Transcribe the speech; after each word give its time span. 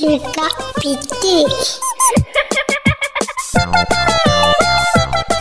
കിഴക്ക 0.00 0.40
പിറ്റി 0.76 1.34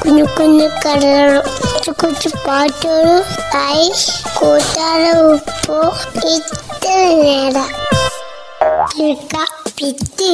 കുഞ്ഞു 0.01 0.25
കുഞ്ഞു 0.37 0.67
കടകളും 0.83 1.45
കൊച്ചു 1.63 1.91
കൊച്ചു 2.01 2.29
പാട്ടുകളും 2.45 3.21
ആയി 3.59 3.87
കൂട്ടാറ 4.37 5.03
ഉപ്പു 5.27 5.79
ഇത്ര 6.33 6.87
നേരം 7.21 7.69
കിഴക്ക 8.91 9.45
പിറ്റി 9.77 10.33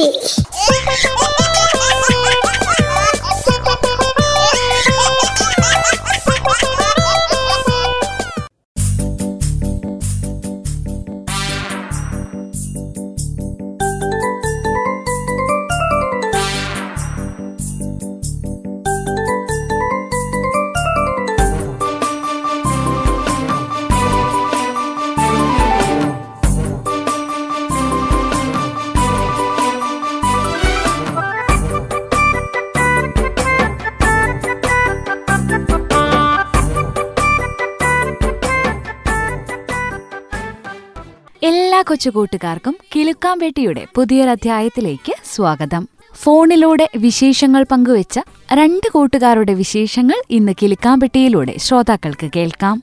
എല്ലാ 41.76 41.84
കൊച്ചു 41.88 42.10
കൂട്ടുകാർക്കും 42.10 42.76
കിലുക്കാമ്പേട്ടിയുടെ 42.96 43.86
പുതിയൊരധ്യായത്തിലേക്ക് 43.96 45.12
സ്വാഗതം. 45.24 45.88
ഫോണിലൂടെ 46.22 46.88
വിശേഷങ്ങൾ 46.98 47.66
പങ്കുവെച്ച 47.70 48.20
രണ്ട് 48.54 48.92
കൂട്ടുകാരുടെ 48.92 49.54
വിശേഷങ്ങൾ 49.54 50.22
ഇന്ന് 50.30 50.52
കിലുക്കാമ്പെട്ടിയിലൂടെ 50.62 51.54
ശ്രോതാക്കൾക്ക് 51.58 52.30
കേൾക്കാം. 52.36 52.82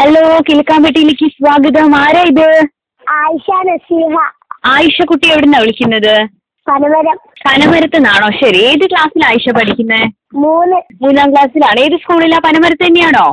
ഹലോ 0.00 0.38
കിലുക്കാംപെട്ടിയിലേക്ക് 0.48 1.26
സ്വാഗതം. 1.26 1.96
ആരാ 1.96 2.22
ഇത്? 2.22 2.66
ആയിഷ 3.08 3.50
നസീഹ. 3.50 4.16
ആയിഷ 4.64 5.02
കുട്ടി 5.04 5.28
എവിടുന്നാ 5.28 5.58
വിളിക്കുന്നത്? 5.58 6.26
പനമരം. 6.68 7.29
പനമരത്ത് 7.40 7.98
നിന്നാണോ 7.98 8.28
ശരി. 8.40 8.60
ഏത് 8.70 8.84
ക്ലാസ്സിലാണ് 8.90 9.28
ആയിഷ 9.30 9.54
പഠിക്കുന്നത് 9.58 10.06
മൂന്ന്. 10.42 10.78
മൂന്നാം 11.02 11.28
ക്ലാസ്സിലാണ് 11.32 11.78
ഏത് 11.80 11.96
സ്കൂളിലാ 12.02 12.38
പനമരത്ത് 12.46 12.84
തന്നെയാണോ? 12.86 13.26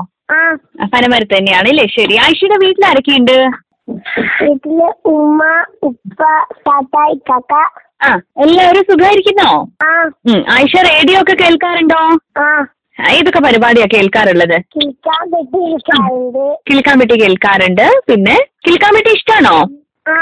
പനമരത്ത് 0.94 1.33
തന്നെയാണ് 1.38 1.67
അല്ലേ? 1.72 1.86
ശരി. 1.97 2.16
ആയിഷയുടെ 2.23 2.58
വീട്ടിൽ 2.66 2.85
ആരൊക്കെയുണ്ട്? 2.89 3.38
വീട്ടിൽ 4.41 4.80
ഉമ്മ 5.13 5.41
ഉപ്പ 5.89 6.22
താത്തായി 6.67 7.16
കാക്ക 7.30 7.53
ആ 8.05 8.09
എല്ലാവരും 8.44 8.83
സുഖമായിരിക്കുന്നോ? 8.89 9.52
ആയിഷ 10.55 10.73
റേഡിയോ 10.89 11.19
ഒക്കെ 11.22 11.35
കേൾക്കാറുണ്ടോ? 11.44 12.02
ഏതൊക്കെ 12.97 13.39
പരിപാടിയാ 13.39 13.88
കേൾക്കാറുള്ളത്? 13.94 14.58
കിളിക്കാൻ 14.75 15.23
പെട്ടി 17.00 17.16
കേൾക്കാറുണ്ട്. 17.23 17.85
പിന്നെ 18.09 18.35
കിൽക്കാമ്പെട്ടി 18.67 19.11
ഇഷ്ടാണോ? 19.17 19.58
ആ. 20.08 20.16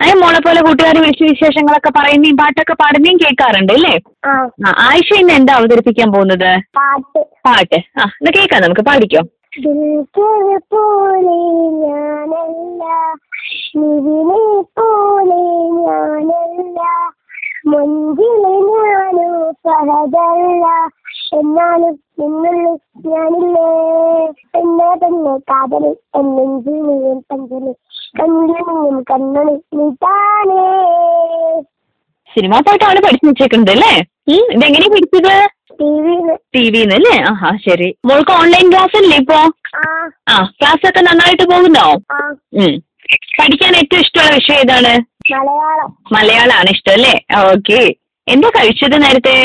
ഏ 0.00 0.12
മോളെ 0.14 0.40
പോലെ 0.40 0.60
കൂട്ടുകാർ 0.60 0.96
വിളിച്ച് 0.98 1.24
വിശേഷങ്ങളൊക്കെ 1.24 1.90
പറയുന്നേം 1.96 2.36
പാട്ടൊക്കെ 2.36 2.74
പാടുന്നേം 2.74 3.16
കേൾക്കാറുണ്ട് 3.18 3.72
അല്ലേ? 3.72 3.94
ആ. 4.24 4.32
ആ 4.64 4.72
ആയിഷ 4.86 5.10
ഇന്ന് 5.20 5.34
എന്താ 5.38 5.54
അവതരിപ്പിക്കാൻ 5.58 6.08
പോകുന്നത്? 6.12 6.50
പാട്ട്. 6.78 7.20
പാട്ട്. 7.46 7.78
ആ 7.96 8.06
എന്നാ 8.12 8.32
കേൾക്കാം 8.36 8.62
നമുക്ക് 8.62 8.84
പാടിക്കോ. 8.88 9.22
ദിൽക്കത് 9.58 10.54
പോലെ 10.72 11.36
ഞാനല്ല 11.82 12.82
നിവിനെ 13.78 14.42
പോലെ 14.78 15.40
ഞാനല്ല 15.80 16.80
മുഞ്ചിൽ 17.66 18.44
ഞാനോ 18.68 19.28
സഹതല്ല 19.64 20.66
എന്നാലും 21.38 21.94
നിന്നുള്ളിൽ 22.20 22.76
ഞാനില്ലേ? 23.08 23.66
എന്നെ 24.60 24.90
തന്നെ 25.02 25.34
കാതലിൽ 25.50 25.96
എന്നെഞ്ചിലും 26.20 27.18
പഞ്ചലി 27.30 27.72
കണ്ണിനും 28.18 29.58
സിനിമാ 32.30 32.58
പാട്ടാണ് 32.60 33.00
പഠിച്ചു 33.00 33.26
വെച്ചേക്കുന്നത് 33.28 33.70
അല്ലേ? 33.70 33.92
ഇതെങ്ങനെയാ 34.50 34.90
പഠിച്ചത് 34.94 35.32
ടി 36.54 36.62
വിന്ന് 36.74 36.94
അല്ലേ 36.94 37.14
ആഹാ 37.30 37.50
ശരി. 37.64 37.88
മോൾക്ക് 38.06 38.32
ഓൺലൈൻ 38.32 38.66
ക്ലാസ് 38.72 38.96
അല്ലേ 38.96 39.16
ഇപ്പോ? 39.16 39.38
ആ. 40.28 40.36
ക്ലാസ് 40.58 40.84
ഒക്കെ 40.88 41.00
നന്നായിട്ട് 41.00 41.44
പോകുന്നോ 41.52 41.86
പഠിക്കാൻ 43.38 43.72
ഏറ്റവും 43.76 44.00
ഇഷ്ടമുള്ള 44.00 44.30
വിഷയം 44.34 44.60
ഏതാണ്? 44.60 44.92
മലയാളം. 45.32 45.90
മലയാളമാണ് 46.12 46.70
ഇഷ്ടം 46.70 46.92
അല്ലേ 46.92 47.14
ഓക്കെ 47.46 47.80
എന്താ 48.26 48.48
കഴിച്ചത് 48.56 48.96
നേരത്തെ? 49.02 49.36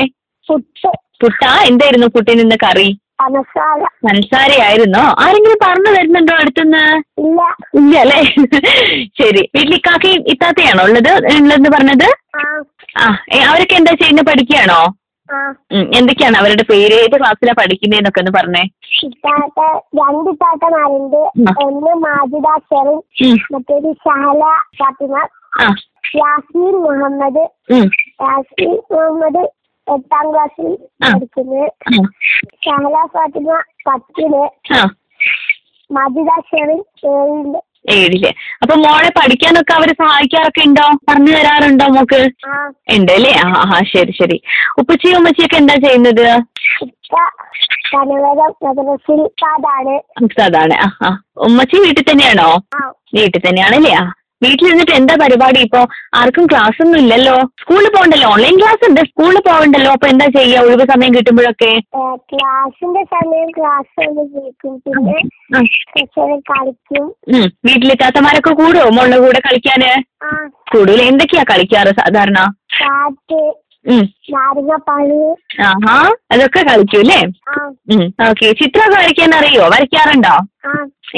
പുട്ട്. 0.49 0.89
പുട്ടാ? 1.21 1.51
എന്തായിരുന്നു 1.69 2.07
പുട്ടിന് 2.07 2.41
ഇന്ന് 2.41 2.57
കറി? 2.63 2.89
പനസാര 3.19 3.81
പഞ്ചസാരയായിരുന്നോ 4.05 5.03
ആരെങ്കിലും 5.23 5.59
പറഞ്ഞു 5.63 5.91
തരുന്നുണ്ടോ 5.95 6.33
അടുത്തുനിന്ന് 6.33 6.83
ഇല്ല. 7.21 7.41
അല്ലേ? 7.99 8.19
ശരി. 9.21 9.41
വീട്ടിൽ 9.55 9.75
ഇക്കാക്കയും 9.75 10.23
ഇത്താത്തയാണോ 10.27 10.83
ഉള്ളത്? 10.83 11.11
ഉള്ളതെന്ന് 11.33 11.69
പറഞ്ഞത്? 11.69 12.07
ആ. 12.97 13.05
അവരൊക്കെ 13.43 13.75
എന്താ 13.75 13.93
ചെയ്യുന്നത് 13.93 14.25
പഠിക്കുകയാണോ? 14.25 14.81
എന്തൊക്കെയാണ് 15.93 16.37
അവരുടെ 16.37 16.63
പേര്? 16.63 16.95
ഏത് 17.03 17.15
ക്ലാസ്സിലാ 17.19 17.53
പഠിക്കുന്നതെന്നൊക്കെ 17.59 18.19
ഒന്ന് 18.19 18.31
പറഞ്ഞേ. 18.31 18.63
രണ്ട് 19.99 20.29
താത്തമാരുണ്ട് 20.41 21.21
ഒന്ന് 21.63 21.93
മാജിദ 22.03 22.47
ഷെറിൻ 22.69 22.99
ഉം, 23.23 23.37
മറ്റേത് 23.53 23.89
ഷഹല 24.03 24.43
ഫാത്തിമ. 24.79 25.15
യാസീൻ 26.17 26.75
മുഹമ്മദ്. 26.83 27.43
യാസീൻ 28.21 28.73
മുഹമ്മദ് 28.91 29.43
എട്ടാം 29.87 30.33
ക്ലാസ്സിൽ. 30.33 30.77
പഠിക്കുന്നത് 31.03 31.63
ആ, 31.87 31.91
ഷഹല 32.65 33.05
ഫാത്തിമ 33.05 33.61
പത്തിൽ. 33.87 34.33
മജിദ 35.91 36.27
ഷെറിൻ 36.41 36.81
ഏഴിൽ. 37.05 37.55
ഏഴിൽ. 37.89 38.25
അപ്പൊ 38.63 38.75
മോളെ 38.75 39.09
പഠിക്കാനൊക്കെ 39.09 39.73
അവർ 39.73 39.87
സഹായിക്കാറൊക്കെ 39.93 40.61
ഉണ്ടോ? 40.67 40.81
പറഞ്ഞു 41.09 41.31
തരാറുണ്ടോ 41.31 41.85
മോക്ക്? 41.85 42.21
ഉണ്ട് 42.95 43.11
അല്ലേ 43.11 43.31
ആ 43.45 43.49
ആ 43.49 43.79
ശരി 43.83 44.11
ശരി. 44.11 44.41
ഉപ്പച്ചിയും 44.79 45.17
ഉമ്മച്ചിയൊക്കെ 45.17 45.55
എന്താ 45.55 45.75
ചെയ്യുന്നത്? 45.75 46.25
ആ 50.81 50.87
ആ. 51.03 51.17
ഉമ്മച്ചി 51.37 51.75
വീട്ടിൽ 51.77 52.05
തന്നെയാണോ? 52.11 52.61
വീട്ടിൽ 53.13 53.41
തന്നെയാണല്ലേ? 53.49 53.93
ആ. 53.93 54.05
വീട്ടിലിരുന്നിട്ട് 54.45 54.91
എന്താ 54.91 55.15
പരിപാടി? 55.21 55.59
ഇപ്പോ 55.59 55.81
ആർക്കും 56.13 56.45
ക്ലാസ് 56.45 56.81
ഒന്നും 56.83 56.99
ഇല്ലല്ലോ. 56.99 57.35
സ്കൂളിൽ 57.61 57.87
പോകണ്ടല്ലോ? 57.95 58.29
ഓൺലൈൻ 58.29 58.55
ക്ലാസ് 58.59 58.89
ഉണ്ട്. 58.89 59.01
സ്കൂളിൽ 59.01 59.39
പോകണ്ടല്ലോ? 59.49 59.91
അപ്പൊ 59.91 60.07
എന്താ 60.07 60.25
ചെയ്യാ? 60.25 60.61
ഒഴിവ് 60.61 60.85
സമയം 60.93 61.13
കിട്ടുമ്പോഴൊക്കെ? 61.15 61.71
ക്ലാസിന്റെ 62.33 62.33
ക്ലാസ്സിന്റെ 62.33 63.03
സമയം 63.15 63.49
ക്ലാസ് 63.57 64.05
പിന്നെ 64.95 65.17
കളിക്കും. 66.51 67.05
വീട്ടിലെ 67.67 67.95
താത്തമാരൊക്കെ 68.01 68.53
കൂടുവോ? 68.53 68.89
മോളുടെ 68.89 69.19
കൂടെ 69.19 69.41
കളിക്കാന്? 69.47 69.91
കൂടുതൽ 70.73 71.01
എന്തൊക്കെയാ 71.01 71.43
കളിക്കാറ് 71.43 71.93
സാധാരണ? 72.01 72.39
ആഹാ. 75.69 75.95
അതൊക്കെ 76.31 76.61
കളിക്കൂല്ലേ 76.63 77.19
ഓക്കെ. 78.29 78.47
ചിത്രമൊക്കെ 78.51 78.97
വരയ്ക്കാൻ 78.97 79.31
അറിയോ? 79.35 79.63
വരയ്ക്കാറുണ്ടോ? 79.67 80.35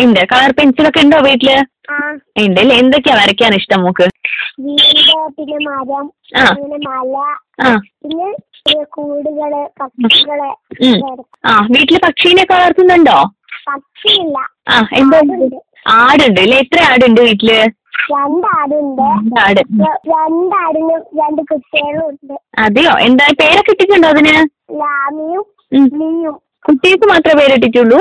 ഉണ്ട്. 0.04 0.20
കളർ 0.32 0.52
പെൻസിലൊക്കെ 0.52 1.00
ഉണ്ടോ 1.00 1.18
വീട്ടിൽ? 1.18 1.50
ആ. 1.88 1.98
ഉണ്ട് 2.42 2.60
അല്ലേ 2.60 2.76
എന്തൊക്കെയാ 2.76 3.16
വരയ്ക്കാൻ 3.16 3.54
ഇഷ്ടം 3.56 3.82
മോക്ക് 3.82 4.06
പിന്നെ 5.38 5.58
മരം 5.68 6.06
പിന്നെ 6.58 6.78
മല 6.88 7.16
പിന്നെ 8.02 8.30
കൂടുകൾ 8.92 9.54
പക്ഷികൾ 9.80 10.40
ആ 11.46 11.54
വീട്ടിൽ 11.68 11.98
പക്ഷീനെയൊക്കെ 12.06 12.54
വളർത്തുന്നുണ്ടോ? 12.54 13.18
പക്ഷിയില്ല. 13.68 14.38
ആ 14.68 14.78
എന്താ? 14.94 15.20
ആടുണ്ട്. 15.96 16.40
അല്ലെ? 16.42 16.58
എത്ര 16.58 16.80
ആടുണ്ട് 16.92 17.22
വീട്ടിൽ? 17.22 17.52
രണ്ടാടുണ്ട്. 18.12 19.04
രണ്ടാടിനും 20.08 21.02
രണ്ട് 21.20 21.42
കുട്ടികളും 21.52 22.04
ഉണ്ട്. 22.08 22.36
അതെയോ? 22.58 22.94
എന്താ 23.00 23.28
പേരൊക്കെ 23.42 23.72
ഇട്ടിട്ടുണ്ടോ 23.72 24.08
അതിന്? 24.08 24.36
ലാമിയും. 24.74 25.44
കുട്ടികൾക്ക് 26.66 27.10
മാത്രമേ 27.10 27.36
പേരിട്ടിട്ടുള്ളൂ? 27.40 28.00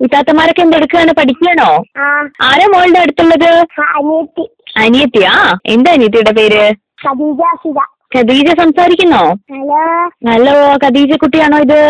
ഇത്താത്തമാരൊക്കെ 0.00 0.62
എന്തെടുക്കാണ് 0.62 1.12
പഠിക്കുകയാണോ? 1.12 1.84
ആ. 1.98 2.06
ആരാ 2.42 2.66
മോളുടെ 2.66 2.98
അടുത്തുള്ളത്? 2.98 3.50
അനിയത്തി. 3.80 4.44
അനിയത്തിയാ 4.76 5.34
എന്താ 5.66 5.92
അനിയത്തിയുടെ 5.92 6.32
പേര്? 6.32 6.64
ഖദീജ 8.16 8.48
സംസാരിക്കുന്നോ? 8.60 9.22
ഹലോ. 9.52 9.80
ഹലോ 10.30 10.74
ഖദീജ 10.84 11.16
കുട്ടിയാണോ 11.16 11.58
ഇത്? 11.58 11.80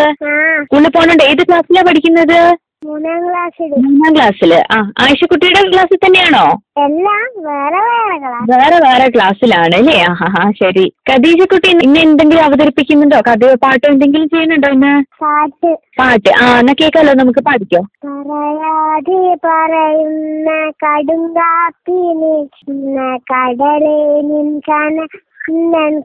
സ്കൂളിൽ 0.63 0.89
പോകുന്നുണ്ട് 0.89 1.25
ഏത് 1.25 1.43
ക്ലാസ്സിലാ 1.43 1.83
പഠിക്കുന്നത്? 1.83 2.39
മൂന്നാം 2.83 3.29
ക്ലാസ്സിൽ 3.29 3.71
മൂന്നാം 3.85 4.15
ക്ലാസ്സിൽ 4.17 4.55
ആ 4.55 4.79
ആയിഷക്കുട്ടിയുടെ 4.99 5.61
ക്ലാസ്സിൽ 5.73 5.97
തന്നെയാണോ? 5.97 6.43
അല്ല 6.79 7.07
വേറെ 7.39 7.81
വേറെ 7.89 8.19
ക്ലാസ് 8.19 8.51
വേറെ 8.51 8.77
വേറെ 8.85 9.09
ക്ലാസ്സിലാണ് 9.09 9.75
അല്ലേ? 9.75 10.03
ആ 10.03 10.13
ഹാ 10.13 10.51
ശരി. 10.51 10.93
ഖദീജക്കുട്ടി 11.11 11.69
ഇന്ന് 11.85 12.01
എന്തെങ്കിലും 12.01 12.45
അവതരിപ്പിക്കുന്നുണ്ടോ? 12.45 13.21
കഥയോ 13.29 13.55
പാട്ട് 13.55 13.87
എന്തെങ്കിലും 13.87 14.29
ചെയ്യുന്നുണ്ടോ 14.29 14.69
ഇന്ന്? 14.69 14.93
പാട്ട്. 15.21 15.71
പാട്ട്. 15.99 16.29
ആ 16.43 16.59
എന്നാ 16.59 16.75
കേക്കാലോ 16.81 17.13
നമുക്ക് 17.13 17.39
പാടിക്കോ. 17.39 17.81
പറയാതെ 18.07 19.37
പറയുന്ന 19.47 20.51
കടുങ്കാപ്പി 20.85 21.99
നിൽക്കുന്ന 22.23 22.99
കടലേ 23.33 23.99
നിൻ 24.23 24.61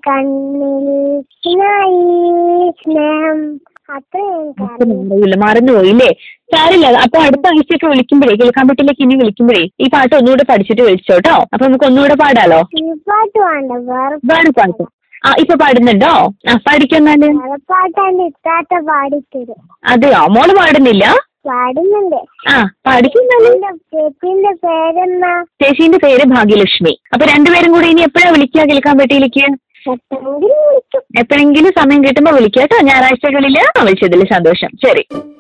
കണ്ണിൽ 0.06 0.88
സ്നേഹം. 2.82 3.40
അറിയില്ല 3.90 5.36
മറന്നുപോയില്ലേ 5.44 6.10
സാരില്ല 6.54 6.88
അപ്പൊ 7.04 7.18
അടുത്ത 7.20 7.46
ആഴ്ചയൊക്കെ 7.48 7.88
വിളിക്കുമ്പോഴേ 7.88 8.36
കേൾക്കാമ്പട്ടിലേക്ക് 8.42 9.04
ഇനി 9.04 9.16
വിളിക്കുമ്പോഴേ 9.16 9.64
ഈ 9.80 9.88
പാട്ട് 9.88 10.14
ഒന്നുകൂടെ 10.16 10.44
പഠിച്ചിട്ട് 10.44 10.82
വിളിച്ചോട്ടോ 10.82 11.36
അപ്പൊ 11.54 11.64
നമുക്ക് 11.66 11.86
ഒന്നുകൂടെ 11.86 12.16
പാടാലോ? 12.16 12.60
വേറെ 14.32 14.52
പാട്ട് 14.52 14.84
ആ 15.24 15.32
ഇപ്പൊ 15.38 15.56
പാടുന്നുണ്ടോ? 15.56 16.14
ആ 16.50 16.54
പാടിക്കാൽ 16.66 17.10
അതെയോ? 19.84 20.22
മോൾ 20.28 20.50
പാടുന്നില്ല? 20.60 21.06
പാടുന്നുണ്ട്. 21.46 22.18
ആ 22.48 22.56
ചേച്ചിന്റെ 23.94 24.52
പേരെന്നാ 24.66 25.32
ചേച്ചീന്റെ 25.62 25.98
പേര് 25.98 26.24
ഭാഗ്യലക്ഷ്മി. 26.34 26.94
അപ്പൊ 27.14 27.24
രണ്ടുപേരും 27.26 27.72
കൂടെ 27.72 27.88
ഇനി 27.88 28.02
എപ്പോഴാ 28.02 28.30
വിളിക്കുക 28.32 28.64
കേൾക്കാമ്പട്ടിയിലേക്ക് 28.64 29.44
എപ്പോഴെങ്കിലും 31.20 31.74
സമയം 31.80 32.04
കിട്ടുമ്പോൾ 32.04 32.32
വിളിക്കാം 32.32 32.62
കേട്ടോ 32.62 32.86
ഞായറാഴ്ചകളിൽ 32.86 33.58
വിളിച്ചതിൽ 33.84 34.26
സന്തോഷം. 34.34 34.70
ശരി. 34.88 35.31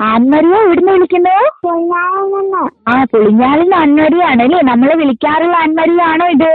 ആൻമരിയ 0.00 0.56
എവിടുന്ന് 0.64 0.92
വിളിക്കുന്നു? 0.92 1.36
ആ 2.88 3.04
പുളിഞ്ഞാലിന്ന് 3.12 3.76
ആൻമരിയാണ് 3.76 4.42
അല്ലേ 4.42 4.60
നമ്മളെ 4.60 4.94
വിളിക്കാറുള്ള 4.94 5.56
ആൻമരിയാണോ 5.56 6.26
ഇത്? 6.28 6.52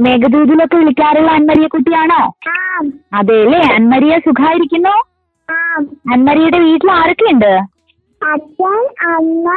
മേഘദൂതിലൊക്കെ 0.00 0.76
വിളിക്കാറുള്ള 0.76 1.30
ആൻമരിയ 1.30 1.66
കുട്ടിയാണോ? 1.66 2.20
അതെ 3.14 3.36
അല്ലേ 3.44 3.60
ആൻമരിയ 3.74 4.18
സുഖായിരിക്കുന്നു? 4.18 4.94
അന്മരിയുടെ 6.12 6.12
ആൻമരിയുടെ 6.12 6.58
വീട്ടിൽ 6.58 6.90
ആരൊക്കെയുണ്ട്? 6.90 7.52
അച്ഛൻ 8.22 8.80
അമ്മ 9.14 9.48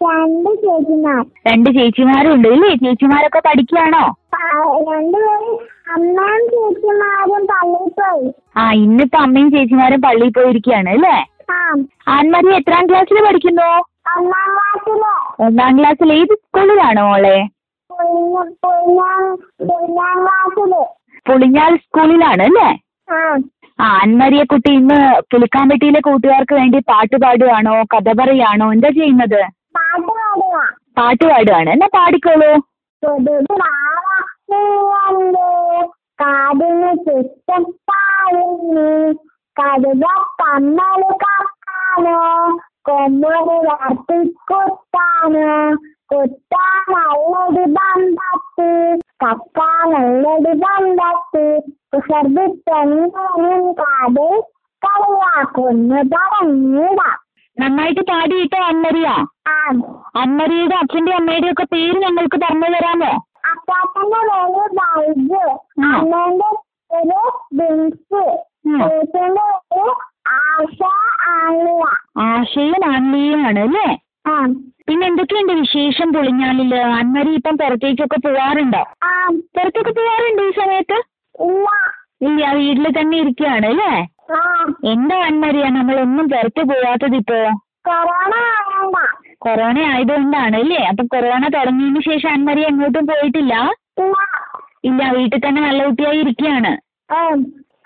രണ്ട് 0.00 0.50
ചേച്ചിമാർ. 0.62 1.22
രണ്ട് 1.46 1.70
ചേച്ചിമാരും 1.76 2.32
ഉണ്ട് 2.34 2.48
അല്ലേ? 2.48 2.74
ചേച്ചിമാരൊക്കെ 2.82 3.40
പഠിക്കുകയാണോ? 3.46 4.04
രണ്ടുപേരും 4.90 5.54
അമ്മയും 5.94 6.44
ചേച്ചിമാരും 6.54 7.44
പള്ളിയിൽ 7.52 7.90
പോയി. 8.00 8.28
ആ 8.56 8.72
ഇന്നിപ്പോ 8.72 9.18
അമ്മയും 9.18 9.50
ചേച്ചിമാരും 9.50 10.00
പള്ളിയിൽ 10.00 10.32
പോയിരിക്കുകയാണ് 10.38 10.88
അല്ലേ? 10.88 11.16
ആം. 11.48 11.78
ആൻമരിയ 12.08 12.56
എത്രാം 12.56 12.86
ക്ലാസ്സിൽ 12.88 13.24
പഠിക്കുന്നു? 13.26 13.68
ഒന്നാം 15.40 15.78
ക്ലാസ്സിൽ 15.78 16.12
ഏത് 16.12 16.34
സ്കൂളിലാണോ 16.34 17.04
മോളെ? 17.06 17.36
പുളിഞ്ഞാൽ 21.26 21.76
സ്കൂളിലാണ് 21.76 22.42
അല്ലേ? 22.42 22.68
ആ. 23.08 23.18
അന്മരിയെ 24.02 24.44
കുട്ടി 24.44 24.70
ഇന്ന് 24.70 24.98
കിലുക്കാമ്പെട്ടിയിലെ 25.34 26.00
കൂട്ടുകാർക്ക് 26.00 26.54
വേണ്ടി 26.54 26.78
പാട്ട് 26.88 27.16
പാടുകയാണോ 27.16 27.74
കഥ 27.94 28.08
പറയുകയാണോ 28.20 28.72
എന്താ 28.72 28.88
ചെയ്യുന്നത്? 28.90 29.40
പാട്ട് 29.76 30.06
പാടുക 30.10 30.54
പാട്ട് 30.98 31.24
പാടുകയാണ് 31.24 31.70
എന്നാ 31.70 31.88
പാടിക്കോളൂ. 31.96 32.52
കടുവ 39.56 40.04
കാക്കാനോ 41.96 42.58
കൊമ്പൊരു 42.82 43.56
വർത്തിക്കുത്താനോ 43.68 45.48
കുത്താനുള്ളൊരു 46.10 47.64
ബന്ധത്ത്. 47.68 48.68
കക്കാനുള്ളൊരു 49.22 50.52
ബന്ധത്തി. 50.56 51.46
കാട് 53.72 54.26
കളിയാക്കുന്നു 54.82 55.96
പറഞ്ഞിടാം 56.14 57.18
നന്നായിട്ട് 57.56 58.00
പാടിയിട്ടോ 58.00 58.58
അമ്മരിയ. 58.62 59.08
ആ. 59.48 59.56
അന്മരിയുടെ 60.16 60.76
അച്ഛന്റെ 60.76 61.12
അമ്മയുടെ 61.12 61.50
ഒക്കെ 61.50 61.64
പേര് 61.72 61.98
ഞങ്ങൾക്ക് 61.98 62.36
പറഞ്ഞു 62.36 62.68
തരാമോ? 62.68 63.12
അപ്പാപ്പന്റെ 63.50 64.20
പേര് 64.28 64.66
ബൈജു. 64.74 65.44
അമ്മേന്റെ 65.86 66.50
പേര് 66.90 67.20
ബിൻസി 67.52 68.24
ഉം. 68.68 68.78
ചേച്ചിന്റെ 68.78 69.46
പേര് 69.72 69.94
ആശ 70.34 70.78
ആലിയ 71.28 71.82
ആശയും 72.36 72.84
അമ്മയുമാണ് 72.94 73.60
അല്ലേ? 73.60 73.88
ആ. 74.26 74.34
പിന്നെ 74.86 75.04
എന്തൊക്കെയുണ്ട് 75.06 75.52
വിശേഷം 75.52 76.12
പൊളിഞ്ഞാലിൽ? 76.12 76.74
അന്മരി 76.98 77.30
ഇപ്പം 77.30 77.58
പുറത്തേക്കൊക്കെ 77.58 78.18
പോവാറുണ്ടോ? 78.26 78.82
ആ. 79.04 79.12
പുറത്തൊക്കെ 79.56 79.92
പോവാറുണ്ട് 79.92 80.42
ഈ 80.42 80.52
സമയത്ത്? 80.60 80.98
ഇല്ല. 81.40 81.68
വീട്ടിൽ 82.20 82.56
വീട്ടിൽ 82.58 82.86
തന്നെ 82.98 83.16
ഇരിക്കുകയാണ് 83.18 83.66
അല്ലേ? 83.66 83.92
എന്താ 84.84 85.16
അന്മരിയ 85.26 85.64
നമ്മളൊന്നും 85.68 86.28
പുറത്ത് 86.28 86.62
പോവാത്തത് 86.62 87.16
ഇപ്പോ? 87.16 87.40
കൊറോണ 89.40 89.78
ആയതുകൊണ്ടാണ് 89.90 90.56
അല്ലേ? 90.56 90.80
അപ്പൊ 90.88 91.02
കൊറോണ 91.04 91.42
തുടങ്ങിയതിന് 91.48 92.00
ശേഷം 92.00 92.30
അന്മരി 92.32 92.62
എങ്ങോട്ടും 92.62 93.06
പോയിട്ടില്ല? 93.06 93.54
ഇല്ല. 94.84 95.02
വീട്ടിൽ 95.10 95.40
തന്നെ 95.46 95.60
നല്ല 95.60 95.84
കുട്ടിയായി 95.84 96.18
ഇരിക്കുകയാണ് 96.18 96.72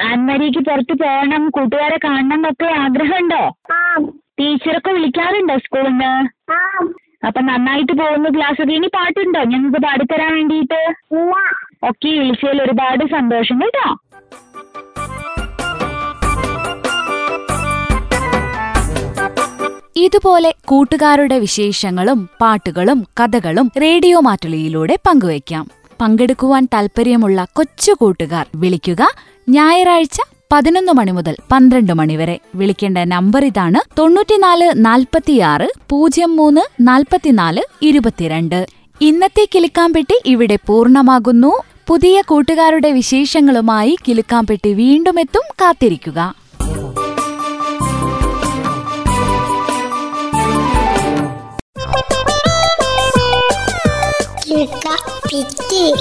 അന്മരിക്ക് 0.05 0.61
പുറത്ത് 0.61 0.95
പോകണം 0.95 1.43
കൂട്ടുകാരെ 1.49 1.99
കാണണം 2.05 2.35
എന്നൊക്കെ 2.35 2.69
ആഗ്രഹമുണ്ടോ? 2.85 3.43
ടീച്ചറൊക്കെ 4.41 4.91
വിളിക്കാറുണ്ടോ 4.91 5.57
സ്കൂളിൽ 5.57 5.89
നിന്ന് 5.89 6.13
ആ. 6.53 6.59
അപ്പൊ 7.27 7.41
നന്നായിട്ട് 7.41 7.93
പോകുന്ന 7.93 8.29
ക്ലാസ് 8.29 8.63
ഒക്കെ 8.63 8.73
ഇനി 8.73 8.87
പാട്ടുണ്ടോ? 8.87 9.43
ഞങ്ങൾക്ക് 9.45 9.87
പാടിത്തരാൻ 9.87 10.33
വേണ്ടിയിട്ട് 10.35 10.81
ഓക്കെ 11.15 11.89
ഒക്കെ 11.89 12.09
വിളിച്ചതിൽ 12.09 12.63
ഒരുപാട് 12.63 13.05
സന്തോഷം 13.07 13.61
കേട്ടോ. 13.61 13.89
ഇതുപോലെ 19.97 20.55
കൂട്ടുകാരുടെ 20.67 21.39
വിശേഷങ്ങളും 21.39 22.31
പാട്ടുകളും 22.41 23.07
കഥകളും 23.21 23.71
റേഡിയോ 23.83 24.21
മാറ്റുളിയിലൂടെ 24.21 24.99
പങ്കുവയ്ക്കാം. 25.07 25.71
പങ്കെടുക്കുവാൻ 26.01 26.69
താൽപ്പര്യമുള്ള 26.75 27.47
കൊച്ചു 27.53 27.93
കൂട്ടുകാർ 27.93 28.47
വിളിക്കുക. 28.55 29.03
ഞായറാഴ്ച 29.49 30.19
പതിനൊന്ന് 30.53 30.93
മണി 30.93 31.11
മുതൽ 31.11 31.37
പന്ത്രണ്ട് 31.53 31.93
മണി 31.93 32.17
വരെ. 32.17 32.39
വിളിക്കേണ്ട 32.55 32.99
നമ്പർ 32.99 33.45
ഇതാണ് 33.45 33.81
തൊണ്ണൂറ്റിനാല് 33.99 34.73
നാൽപ്പത്തിയാറ് 34.77 35.69
പൂജ്യം 35.91 36.37
മൂന്ന് 36.37 36.61
നാൽപ്പത്തിനാല് 36.81 37.63
ഇരുപത്തിരണ്ട്. 37.83 38.67
ഇന്നത്തെ 39.01 39.49
കിലുക്കാംപെട്ടി 39.55 40.21
ഇവിടെ 40.27 40.59
പൂർണമാകുന്നു. 40.67 41.63
പുതിയ 41.89 42.23
കൂട്ടുകാരുടെ 42.23 42.91
വിശേഷങ്ങളുമായി 42.91 43.97
കിലുക്കാംപെട്ടി 44.09 44.75
വീണ്ടും 44.75 45.21
എത്തും. 45.21 45.43
കാത്തിരിക്കുക. 45.61 46.35
കിഴക്ക 54.47 54.89
പിറ്റി 55.33 55.95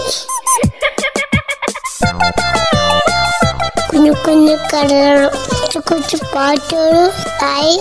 കുഞ്ഞു 4.00 4.13
കുഞ്ഞു 4.25 4.53
കടകളും 4.65 5.32
കൊച്ചു 5.53 5.79
കൊച്ചു 5.88 6.18
പാട്ടുകളും 6.25 7.10
ആയി 7.46 7.74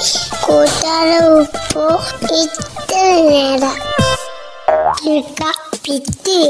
കൂട്ടാറ് 0.44 1.18
ഉപ്പു 1.34 1.84
ഇത്ര 2.38 2.96
നേരം 3.28 3.76
കിഴക്ക 4.98 5.42
പിറ്റി 5.76 6.40